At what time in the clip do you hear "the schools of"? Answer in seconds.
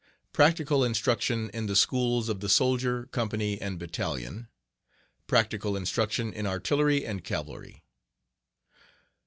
1.67-2.39